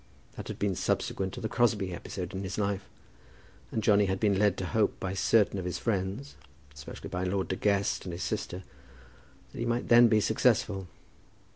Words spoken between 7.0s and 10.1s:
by Lord De Guest and his sister, that he might then